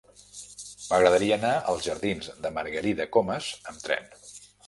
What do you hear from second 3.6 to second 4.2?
amb tren.